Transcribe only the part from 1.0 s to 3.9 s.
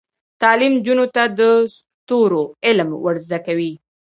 ته د ستورو علم ور زده کوي.